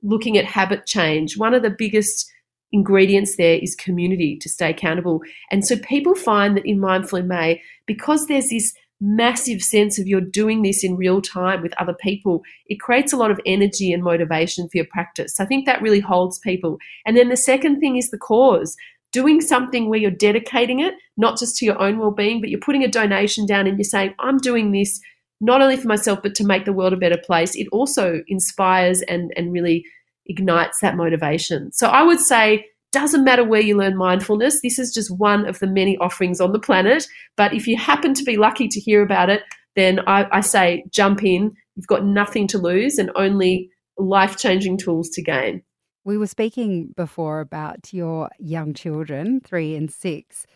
looking 0.03 0.37
at 0.37 0.45
habit 0.45 0.87
change. 0.87 1.39
One 1.39 1.55
of 1.55 1.63
the 1.63 1.71
biggest 1.71 2.31
ingredients 2.73 3.37
there 3.37 3.59
is 3.61 3.75
community 3.75 4.39
to 4.41 4.49
stay 4.49 4.71
accountable. 4.71 5.21
And 5.51 5.65
so 5.65 5.77
people 5.77 6.15
find 6.15 6.57
that 6.57 6.67
in 6.67 6.81
Mindful 6.81 7.19
in 7.19 7.29
May, 7.29 7.61
because 7.87 8.27
there's 8.27 8.49
this 8.49 8.75
massive 9.03 9.61
sense 9.63 9.99
of 9.99 10.07
you're 10.07 10.21
doing 10.21 10.63
this 10.63 10.85
in 10.85 10.97
real 10.97 11.21
time 11.21 11.61
with 11.61 11.75
other 11.81 11.95
people, 11.95 12.43
it 12.67 12.81
creates 12.81 13.13
a 13.13 13.17
lot 13.17 13.33
of 13.33 13.41
energy 13.45 13.93
and 13.93 14.03
motivation 14.03 14.69
for 14.69 14.77
your 14.77 14.87
practice. 14.87 15.41
I 15.41 15.45
think 15.45 15.67
that 15.67 15.83
really 15.83 16.01
holds 16.01 16.39
people. 16.39 16.79
And 17.05 17.17
then 17.17 17.29
the 17.29 17.37
second 17.37 17.81
thing 17.81 17.97
is 17.97 18.11
the 18.11 18.19
cause. 18.19 18.77
Doing 19.11 19.43
something 19.43 19.91
where 19.91 19.99
you're 19.99 20.11
dedicating 20.11 20.81
it, 20.81 20.95
not 21.19 21.39
just 21.39 21.57
to 21.59 21.67
your 21.67 21.79
own 21.79 21.99
well 21.99 22.13
being, 22.13 22.41
but 22.41 22.49
you're 22.49 22.61
putting 22.61 22.85
a 22.85 22.89
donation 22.89 23.45
down 23.45 23.67
and 23.67 23.77
you're 23.77 23.85
saying, 23.85 24.15
I'm 24.21 24.39
doing 24.39 24.73
this 24.73 25.01
not 25.41 25.61
only 25.61 25.77
for 25.77 25.89
myself, 25.89 26.21
but 26.23 26.35
to 26.37 26.47
make 26.47 26.65
the 26.65 26.73
world 26.73 26.93
a 26.93 26.97
better 26.97 27.19
place. 27.19 27.57
It 27.57 27.67
also 27.73 28.23
inspires 28.29 29.03
and, 29.03 29.33
and 29.37 29.53
really 29.53 29.85
ignites 30.27 30.81
that 30.81 30.97
motivation. 30.97 31.73
So 31.73 31.89
I 31.89 32.05
would 32.05 32.21
say 32.21 32.65
doesn't 32.93 33.25
matter 33.25 33.45
where 33.45 33.61
you 33.61 33.77
learn 33.77 33.97
mindfulness. 33.97 34.61
This 34.63 34.79
is 34.79 34.93
just 34.93 35.17
one 35.19 35.47
of 35.47 35.59
the 35.59 35.67
many 35.67 35.97
offerings 35.99 36.41
on 36.41 36.53
the 36.53 36.61
planet. 36.61 37.07
But 37.37 37.55
if 37.55 37.67
you 37.67 37.77
happen 37.77 38.15
to 38.15 38.25
be 38.25 38.37
lucky 38.37 38.69
to 38.69 38.81
hear 38.81 39.03
about 39.03 39.31
it, 39.31 39.43
then 39.75 40.01
I, 40.07 40.27
I 40.31 40.41
say 40.41 40.85
jump 40.91 41.25
in. 41.25 41.53
You've 41.77 41.87
got 41.87 42.05
nothing 42.05 42.47
to 42.49 42.59
lose 42.59 42.99
and 42.99 43.11
only 43.17 43.71
life 43.99 44.37
changing 44.37 44.79
tools 44.79 45.09
to 45.11 45.23
gain. 45.23 45.63
We 46.05 46.19
were 46.19 46.27
speaking 46.27 46.93
before 46.97 47.41
about 47.41 47.93
your 47.93 48.29
young 48.39 48.75
children, 48.75 49.41
three 49.41 49.77
and 49.77 49.91
six, 49.91 50.47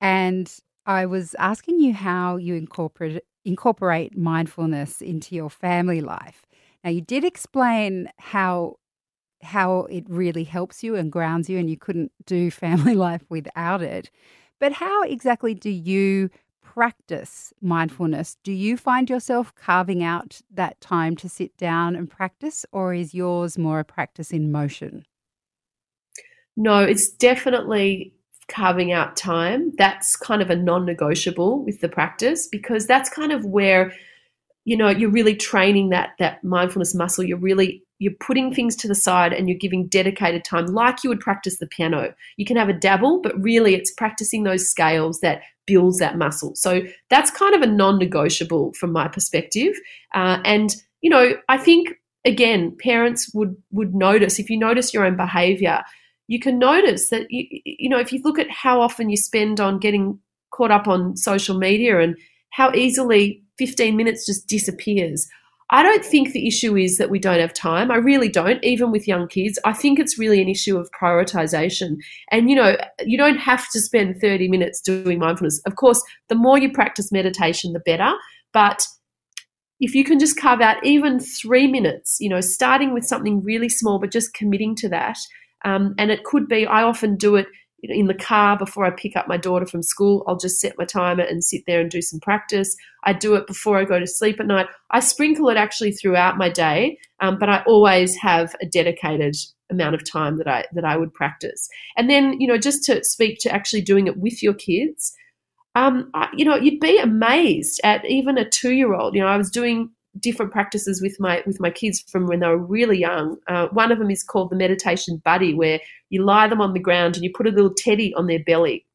and 0.00 0.52
I 0.84 1.06
was 1.06 1.34
asking 1.38 1.80
you 1.80 1.94
how 1.94 2.36
you 2.36 2.54
incorporate 2.54 3.22
incorporate 3.44 4.18
mindfulness 4.18 5.00
into 5.00 5.36
your 5.36 5.48
family 5.48 6.00
life. 6.00 6.44
Now, 6.82 6.90
you 6.90 7.00
did 7.00 7.24
explain 7.24 8.10
how 8.18 8.76
how 9.42 9.80
it 9.90 10.04
really 10.08 10.44
helps 10.44 10.82
you 10.82 10.96
and 10.96 11.12
grounds 11.12 11.48
you, 11.48 11.58
and 11.58 11.70
you 11.70 11.76
couldn't 11.76 12.12
do 12.24 12.50
family 12.64 12.94
life 12.94 13.24
without 13.28 13.82
it. 13.82 14.10
But 14.58 14.72
how 14.72 15.02
exactly 15.02 15.54
do 15.54 15.70
you 15.70 16.30
practice 16.62 17.52
mindfulness? 17.60 18.36
Do 18.42 18.52
you 18.52 18.76
find 18.76 19.08
yourself 19.08 19.54
carving 19.54 20.02
out 20.02 20.40
that 20.50 20.80
time 20.80 21.16
to 21.16 21.28
sit 21.28 21.56
down 21.56 21.96
and 21.96 22.10
practice, 22.10 22.66
or 22.72 22.94
is 22.94 23.14
yours 23.14 23.58
more 23.58 23.80
a 23.80 23.84
practice 23.84 24.30
in 24.30 24.50
motion? 24.50 25.04
No, 26.56 26.80
it's 26.80 27.10
definitely 27.10 28.14
carving 28.48 28.92
out 28.92 29.16
time. 29.16 29.72
That's 29.76 30.16
kind 30.16 30.40
of 30.40 30.50
a 30.50 30.56
non 30.56 30.84
negotiable 30.84 31.64
with 31.64 31.80
the 31.80 31.88
practice 31.88 32.46
because 32.46 32.86
that's 32.86 33.10
kind 33.10 33.32
of 33.32 33.44
where 33.44 33.92
you 34.66 34.76
know 34.76 34.90
you're 34.90 35.10
really 35.10 35.34
training 35.34 35.88
that 35.88 36.10
that 36.18 36.44
mindfulness 36.44 36.94
muscle. 36.94 37.24
You're 37.24 37.38
really 37.38 37.82
you're 37.98 38.12
putting 38.20 38.52
things 38.52 38.76
to 38.76 38.88
the 38.88 38.94
side 38.94 39.32
and 39.32 39.48
you're 39.48 39.56
giving 39.56 39.86
dedicated 39.86 40.44
time 40.44 40.66
like 40.66 41.02
you 41.02 41.08
would 41.08 41.20
practice 41.20 41.58
the 41.58 41.66
piano. 41.66 42.14
You 42.36 42.44
can 42.44 42.58
have 42.58 42.68
a 42.68 42.74
dabble 42.74 43.22
but 43.22 43.40
really 43.42 43.74
it's 43.74 43.90
practicing 43.90 44.42
those 44.42 44.68
scales 44.68 45.20
that 45.20 45.40
builds 45.66 45.98
that 45.98 46.18
muscle. 46.18 46.54
So 46.54 46.82
that's 47.08 47.30
kind 47.30 47.54
of 47.54 47.62
a 47.62 47.66
non-negotiable 47.66 48.74
from 48.74 48.92
my 48.92 49.08
perspective. 49.08 49.74
Uh, 50.14 50.40
and 50.44 50.76
you 51.06 51.10
know 51.10 51.34
i 51.48 51.56
think 51.56 51.94
again 52.24 52.76
parents 52.80 53.30
would 53.32 53.54
would 53.70 53.94
notice 53.94 54.40
if 54.40 54.50
you 54.50 54.58
notice 54.58 54.92
your 54.92 55.04
own 55.04 55.16
behavior 55.16 55.82
you 56.26 56.40
can 56.40 56.58
notice 56.58 57.10
that 57.10 57.26
you, 57.30 57.46
you 57.64 57.88
know 57.88 57.98
if 57.98 58.12
you 58.12 58.20
look 58.24 58.38
at 58.38 58.50
how 58.50 58.80
often 58.80 59.08
you 59.08 59.16
spend 59.16 59.60
on 59.60 59.78
getting 59.78 60.18
caught 60.50 60.72
up 60.72 60.88
on 60.88 61.16
social 61.16 61.56
media 61.56 62.00
and 62.00 62.16
how 62.50 62.72
easily 62.72 63.42
15 63.58 63.96
minutes 63.96 64.26
just 64.26 64.46
disappears. 64.46 65.28
I 65.70 65.82
don't 65.82 66.04
think 66.04 66.32
the 66.32 66.46
issue 66.46 66.76
is 66.76 66.96
that 66.98 67.10
we 67.10 67.18
don't 67.18 67.40
have 67.40 67.52
time. 67.52 67.90
I 67.90 67.96
really 67.96 68.28
don't, 68.28 68.62
even 68.64 68.92
with 68.92 69.08
young 69.08 69.26
kids. 69.26 69.58
I 69.64 69.72
think 69.72 69.98
it's 69.98 70.18
really 70.18 70.40
an 70.40 70.48
issue 70.48 70.78
of 70.78 70.88
prioritization. 71.00 71.96
And, 72.30 72.48
you 72.48 72.54
know, 72.54 72.76
you 73.04 73.18
don't 73.18 73.38
have 73.38 73.68
to 73.70 73.80
spend 73.80 74.20
30 74.20 74.48
minutes 74.48 74.80
doing 74.80 75.18
mindfulness. 75.18 75.60
Of 75.66 75.74
course, 75.74 76.00
the 76.28 76.36
more 76.36 76.56
you 76.56 76.70
practice 76.70 77.10
meditation, 77.10 77.72
the 77.72 77.80
better. 77.80 78.12
But 78.52 78.86
if 79.80 79.92
you 79.92 80.04
can 80.04 80.20
just 80.20 80.38
carve 80.38 80.60
out 80.60 80.84
even 80.86 81.18
three 81.18 81.66
minutes, 81.66 82.18
you 82.20 82.28
know, 82.28 82.40
starting 82.40 82.94
with 82.94 83.04
something 83.04 83.42
really 83.42 83.68
small, 83.68 83.98
but 83.98 84.12
just 84.12 84.34
committing 84.34 84.76
to 84.76 84.88
that. 84.90 85.18
Um, 85.64 85.96
and 85.98 86.12
it 86.12 86.22
could 86.22 86.46
be, 86.46 86.64
I 86.64 86.84
often 86.84 87.16
do 87.16 87.34
it 87.34 87.48
in 87.82 88.06
the 88.06 88.14
car 88.14 88.56
before 88.56 88.84
I 88.84 88.90
pick 88.90 89.16
up 89.16 89.28
my 89.28 89.36
daughter 89.36 89.66
from 89.66 89.82
school, 89.82 90.24
I'll 90.26 90.38
just 90.38 90.60
set 90.60 90.78
my 90.78 90.84
timer 90.84 91.22
and 91.22 91.44
sit 91.44 91.62
there 91.66 91.80
and 91.80 91.90
do 91.90 92.02
some 92.02 92.20
practice. 92.20 92.74
I 93.04 93.12
do 93.12 93.34
it 93.34 93.46
before 93.46 93.78
I 93.78 93.84
go 93.84 93.98
to 93.98 94.06
sleep 94.06 94.40
at 94.40 94.46
night. 94.46 94.66
I 94.90 95.00
sprinkle 95.00 95.48
it 95.50 95.56
actually 95.56 95.92
throughout 95.92 96.38
my 96.38 96.48
day, 96.48 96.98
um, 97.20 97.38
but 97.38 97.48
I 97.48 97.62
always 97.66 98.16
have 98.16 98.54
a 98.60 98.66
dedicated 98.66 99.36
amount 99.70 99.94
of 99.94 100.10
time 100.10 100.38
that 100.38 100.48
I 100.48 100.64
that 100.72 100.84
I 100.84 100.96
would 100.96 101.12
practice. 101.12 101.68
And 101.96 102.08
then, 102.08 102.40
you 102.40 102.46
know, 102.46 102.58
just 102.58 102.84
to 102.84 103.02
speak 103.04 103.38
to 103.40 103.52
actually 103.52 103.82
doing 103.82 104.06
it 104.06 104.16
with 104.16 104.42
your 104.42 104.54
kids, 104.54 105.12
um, 105.74 106.10
I, 106.14 106.28
you 106.34 106.44
know, 106.44 106.56
you'd 106.56 106.80
be 106.80 106.98
amazed 106.98 107.80
at 107.84 108.04
even 108.06 108.38
a 108.38 108.48
two 108.48 108.72
year 108.72 108.94
old. 108.94 109.14
You 109.14 109.20
know, 109.20 109.28
I 109.28 109.36
was 109.36 109.50
doing 109.50 109.90
different 110.20 110.52
practices 110.52 111.00
with 111.02 111.18
my 111.20 111.42
with 111.46 111.60
my 111.60 111.70
kids 111.70 112.04
from 112.08 112.26
when 112.26 112.40
they 112.40 112.48
were 112.48 112.58
really 112.58 112.98
young. 112.98 113.36
Uh, 113.48 113.68
one 113.68 113.92
of 113.92 113.98
them 113.98 114.10
is 114.10 114.22
called 114.22 114.50
the 114.50 114.56
meditation 114.56 115.20
buddy, 115.24 115.54
where 115.54 115.80
you 116.10 116.24
lie 116.24 116.48
them 116.48 116.60
on 116.60 116.72
the 116.72 116.80
ground 116.80 117.14
and 117.14 117.24
you 117.24 117.32
put 117.34 117.46
a 117.46 117.50
little 117.50 117.74
teddy 117.74 118.14
on 118.14 118.26
their 118.26 118.42
belly, 118.44 118.86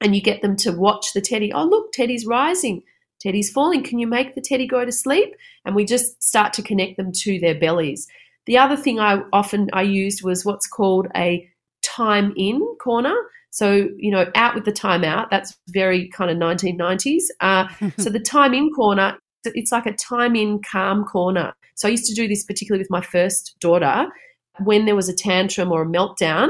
and 0.00 0.14
you 0.14 0.22
get 0.22 0.42
them 0.42 0.56
to 0.56 0.72
watch 0.72 1.12
the 1.12 1.20
teddy. 1.20 1.52
Oh, 1.52 1.64
look, 1.64 1.92
teddy's 1.92 2.26
rising, 2.26 2.82
teddy's 3.20 3.50
falling. 3.50 3.82
Can 3.82 3.98
you 3.98 4.06
make 4.06 4.34
the 4.34 4.40
teddy 4.40 4.66
go 4.66 4.84
to 4.84 4.92
sleep? 4.92 5.34
And 5.64 5.74
we 5.74 5.84
just 5.84 6.22
start 6.22 6.52
to 6.54 6.62
connect 6.62 6.96
them 6.96 7.12
to 7.12 7.38
their 7.38 7.58
bellies. 7.58 8.06
The 8.46 8.58
other 8.58 8.76
thing 8.76 8.98
I 8.98 9.22
often 9.32 9.68
I 9.72 9.82
used 9.82 10.24
was 10.24 10.44
what's 10.44 10.66
called 10.66 11.06
a 11.14 11.48
time 11.82 12.32
in 12.36 12.60
corner. 12.80 13.14
So, 13.50 13.88
you 13.96 14.10
know, 14.10 14.30
out 14.34 14.54
with 14.54 14.64
the 14.64 14.72
time 14.72 15.04
out. 15.04 15.30
That's 15.30 15.56
very 15.68 16.08
kind 16.08 16.30
of 16.30 16.36
1990s. 16.38 17.24
Uh, 17.40 17.68
so, 17.98 18.10
the 18.10 18.20
time 18.20 18.54
in 18.54 18.70
corner 18.70 19.18
it's 19.44 19.72
like 19.72 19.86
a 19.86 19.92
time 19.92 20.36
in 20.36 20.60
calm 20.62 21.04
corner. 21.04 21.54
So 21.74 21.88
I 21.88 21.92
used 21.92 22.06
to 22.06 22.14
do 22.14 22.28
this 22.28 22.44
particularly 22.44 22.82
with 22.82 22.90
my 22.90 23.00
first 23.00 23.56
daughter. 23.60 24.06
When 24.64 24.86
there 24.86 24.96
was 24.96 25.08
a 25.08 25.14
tantrum 25.14 25.70
or 25.70 25.82
a 25.82 25.86
meltdown, 25.86 26.48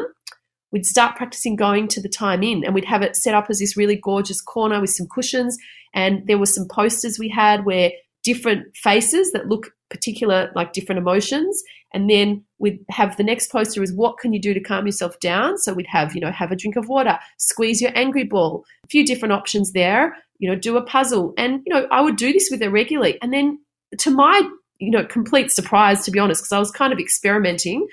we'd 0.73 0.87
start 0.87 1.17
practicing 1.17 1.57
going 1.57 1.89
to 1.89 2.01
the 2.01 2.09
time 2.09 2.43
in 2.43 2.65
and 2.65 2.75
we'd 2.75 2.85
have 2.85 3.03
it 3.03 3.17
set 3.17 3.35
up 3.35 3.47
as 3.49 3.59
this 3.59 3.77
really 3.77 3.97
gorgeous 3.97 4.41
corner 4.41 4.81
with 4.81 4.91
some 4.91 5.07
cushions. 5.07 5.57
And 5.95 6.27
there 6.27 6.39
were 6.39 6.47
some 6.47 6.67
posters 6.69 7.19
we 7.19 7.29
had 7.29 7.65
where 7.65 7.91
different 8.33 8.77
faces 8.77 9.33
that 9.33 9.49
look 9.49 9.71
particular, 9.91 10.51
like 10.55 10.73
different 10.73 10.99
emotions. 10.99 11.63
And 11.95 12.11
then 12.11 12.45
we'd 12.59 12.85
have 12.91 13.17
the 13.17 13.25
next 13.25 13.51
poster 13.51 13.83
is 13.83 13.93
what 13.93 14.19
can 14.19 14.33
you 14.35 14.41
do 14.41 14.53
to 14.53 14.61
calm 14.61 14.85
yourself 14.85 15.19
down? 15.21 15.57
So 15.59 15.73
we'd 15.73 15.87
have, 15.87 16.15
you 16.15 16.21
know, 16.21 16.31
have 16.31 16.53
a 16.53 16.57
drink 16.57 16.77
of 16.77 16.89
water, 16.89 17.19
squeeze 17.39 17.81
your 17.81 17.93
angry 17.95 18.25
ball, 18.25 18.65
a 18.85 18.89
few 18.89 19.07
different 19.07 19.33
options 19.33 19.73
there 19.73 20.15
you 20.39 20.49
know, 20.49 20.57
do 20.57 20.77
a 20.77 20.83
puzzle. 20.83 21.35
And, 21.37 21.63
you 21.67 21.75
know, 21.75 21.87
I 21.91 22.01
would 22.01 22.17
do 22.17 22.33
this 22.33 22.49
with 22.51 22.63
her 22.63 22.71
regularly. 22.71 23.19
And 23.21 23.33
then 23.33 23.59
to 23.99 24.11
my, 24.11 24.41
you 24.79 24.91
know, 24.91 25.05
complete 25.05 25.51
surprise, 25.51 26.05
to 26.05 26.11
be 26.11 26.19
honest, 26.19 26.43
because 26.43 26.53
I 26.53 26.59
was 26.59 26.71
kind 26.71 26.93
of 26.93 26.99
experimenting, 26.99 27.87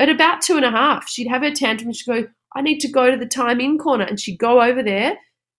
at 0.00 0.08
about 0.08 0.40
two 0.40 0.56
and 0.56 0.64
a 0.64 0.70
half, 0.70 1.08
she'd 1.08 1.28
have 1.28 1.42
her 1.42 1.50
tantrum 1.50 1.88
and 1.88 1.96
she'd 1.96 2.10
go, 2.10 2.26
I 2.56 2.62
need 2.62 2.80
to 2.80 2.88
go 2.90 3.10
to 3.10 3.16
the 3.16 3.26
time 3.26 3.60
in 3.60 3.78
corner. 3.78 4.04
And 4.04 4.18
she'd 4.18 4.38
go 4.38 4.62
over 4.62 4.82
there. 4.82 5.16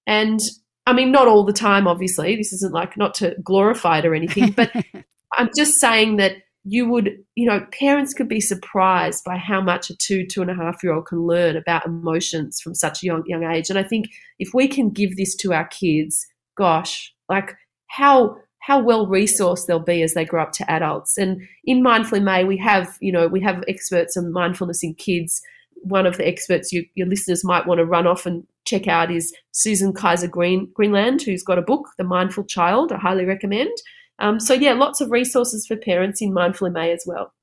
And 0.07 0.39
I 0.85 0.93
mean, 0.93 1.11
not 1.11 1.27
all 1.27 1.45
the 1.45 1.53
time, 1.53 1.87
obviously. 1.87 2.35
This 2.35 2.53
isn't 2.53 2.73
like 2.73 2.97
not 2.97 3.13
to 3.15 3.35
glorify 3.43 3.99
it 3.99 4.05
or 4.05 4.13
anything, 4.13 4.51
but 4.51 4.71
I'm 5.37 5.49
just 5.55 5.79
saying 5.79 6.17
that 6.17 6.37
you 6.65 6.87
would, 6.89 7.17
you 7.35 7.45
know, 7.45 7.65
parents 7.71 8.13
could 8.13 8.29
be 8.29 8.39
surprised 8.39 9.23
by 9.25 9.37
how 9.37 9.61
much 9.61 9.89
a 9.89 9.97
two, 9.97 10.25
two 10.25 10.41
and 10.41 10.49
a 10.49 10.55
half 10.55 10.83
year 10.83 10.93
old 10.93 11.07
can 11.07 11.25
learn 11.25 11.57
about 11.57 11.85
emotions 11.85 12.61
from 12.61 12.73
such 12.73 13.03
a 13.03 13.05
young, 13.05 13.23
young 13.25 13.43
age. 13.43 13.69
And 13.69 13.77
I 13.77 13.83
think 13.83 14.07
if 14.39 14.53
we 14.53 14.67
can 14.67 14.89
give 14.89 15.17
this 15.17 15.35
to 15.37 15.53
our 15.53 15.67
kids, 15.67 16.25
gosh, 16.55 17.13
like 17.29 17.55
how 17.87 18.37
how 18.59 18.81
well 18.81 19.07
resourced 19.07 19.65
they'll 19.65 19.79
be 19.79 20.01
as 20.03 20.13
they 20.13 20.23
grow 20.23 20.41
up 20.41 20.53
to 20.53 20.71
adults. 20.71 21.17
And 21.17 21.41
in 21.65 21.83
Mindful 21.83 22.19
in 22.19 22.23
May, 22.23 22.45
we 22.45 22.55
have, 22.59 22.97
you 23.01 23.11
know, 23.11 23.27
we 23.27 23.41
have 23.41 23.61
experts 23.67 24.15
on 24.15 24.31
mindfulness 24.31 24.83
in 24.83 24.95
kids. 24.95 25.41
One 25.83 26.05
of 26.05 26.17
the 26.17 26.27
experts 26.27 26.71
you, 26.71 26.85
your 26.95 27.07
listeners 27.07 27.43
might 27.43 27.67
want 27.67 27.79
to 27.79 27.85
run 27.85 28.07
off 28.07 28.25
and 28.25 28.45
check 28.65 28.87
out 28.87 29.11
is 29.11 29.33
Susan 29.51 29.93
Kaiser 29.93 30.27
Green, 30.27 30.69
Greenland, 30.73 31.21
who's 31.21 31.43
got 31.43 31.59
a 31.59 31.61
book, 31.61 31.89
The 31.97 32.03
Mindful 32.03 32.45
Child. 32.45 32.91
I 32.91 32.97
highly 32.97 33.25
recommend. 33.25 33.71
Um, 34.19 34.39
so, 34.39 34.53
yeah, 34.53 34.73
lots 34.73 35.01
of 35.01 35.11
resources 35.11 35.65
for 35.67 35.75
parents 35.75 36.21
in 36.21 36.33
Mindful 36.33 36.67
in 36.67 36.73
May 36.73 36.91
as 36.91 37.03
well. 37.05 37.33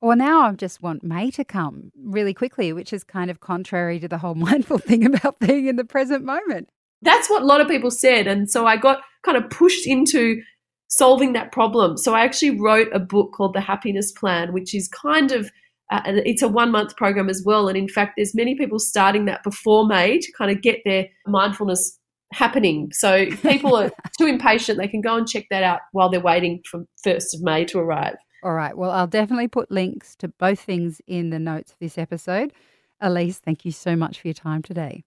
Well, 0.00 0.16
now 0.16 0.42
I 0.42 0.52
just 0.52 0.82
want 0.82 1.02
May 1.02 1.30
to 1.30 1.44
come 1.44 1.90
really 1.98 2.34
quickly, 2.34 2.74
which 2.74 2.92
is 2.92 3.04
kind 3.04 3.30
of 3.30 3.40
contrary 3.40 3.98
to 4.00 4.08
the 4.08 4.18
whole 4.18 4.34
mindful 4.48 4.78
thing 4.78 5.06
about 5.06 5.40
being 5.40 5.66
in 5.66 5.76
the 5.76 5.84
present 5.84 6.24
moment. 6.24 6.68
that's 7.00 7.30
what 7.30 7.42
a 7.42 7.46
lot 7.46 7.60
of 7.62 7.68
people 7.68 7.90
said. 7.90 8.26
And 8.26 8.50
so 8.50 8.66
I 8.66 8.76
got 8.76 9.00
kind 9.22 9.38
of 9.38 9.48
pushed 9.48 9.86
into 9.86 10.42
solving 10.88 11.32
that 11.32 11.52
problem. 11.52 11.96
So 11.96 12.14
I 12.14 12.22
actually 12.24 12.60
wrote 12.60 12.88
a 12.92 12.98
book 12.98 13.32
called 13.32 13.54
The 13.54 13.60
Happiness 13.60 14.12
Plan, 14.12 14.52
which 14.52 14.74
is 14.74 14.88
kind 14.88 15.32
of 15.32 15.50
uh, 15.90 16.00
it's 16.06 16.42
a 16.42 16.48
one 16.48 16.70
month 16.70 16.96
program 16.96 17.28
as 17.28 17.42
well. 17.44 17.68
And 17.68 17.76
in 17.76 17.88
fact, 17.88 18.14
there's 18.16 18.34
many 18.34 18.54
people 18.54 18.78
starting 18.78 19.26
that 19.26 19.42
before 19.42 19.86
May 19.86 20.18
to 20.18 20.32
kind 20.32 20.50
of 20.50 20.62
get 20.62 20.80
their 20.84 21.06
mindfulness 21.26 21.98
happening. 22.32 22.90
So 22.92 23.14
if 23.14 23.42
people 23.42 23.76
are 23.76 23.90
too 24.18 24.26
impatient, 24.26 24.78
they 24.78 24.88
can 24.88 25.00
go 25.00 25.16
and 25.16 25.26
check 25.26 25.46
that 25.50 25.62
out 25.62 25.80
while 25.92 26.08
they're 26.08 26.20
waiting 26.20 26.62
for 26.70 26.84
1st 27.06 27.34
of 27.34 27.42
May 27.42 27.64
to 27.66 27.78
arrive. 27.78 28.16
All 28.42 28.54
right. 28.54 28.76
Well, 28.76 28.90
I'll 28.90 29.06
definitely 29.06 29.48
put 29.48 29.70
links 29.70 30.16
to 30.16 30.28
both 30.28 30.60
things 30.60 31.00
in 31.06 31.30
the 31.30 31.38
notes 31.38 31.72
of 31.72 31.78
this 31.78 31.96
episode. 31.96 32.52
Elise, 33.00 33.38
thank 33.38 33.64
you 33.64 33.72
so 33.72 33.96
much 33.96 34.20
for 34.20 34.28
your 34.28 34.34
time 34.34 34.62
today. 34.62 35.04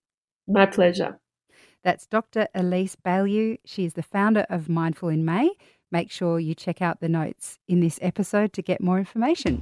My 0.47 0.65
pleasure. 0.65 1.19
That's 1.83 2.07
Dr. 2.07 2.47
Elise 2.55 2.97
Bialylew. 3.05 3.59
She 3.65 3.85
is 3.85 3.93
the 3.93 4.03
founder 4.03 4.45
of 4.49 4.69
Mindful 4.69 5.09
in 5.09 5.23
May. 5.23 5.51
Make 5.91 6.11
sure 6.11 6.39
you 6.39 6.53
check 6.53 6.81
out 6.81 6.99
the 6.99 7.09
notes 7.09 7.59
in 7.67 7.79
this 7.79 7.99
episode 8.01 8.53
to 8.53 8.61
get 8.61 8.81
more 8.81 8.97
information. 8.97 9.61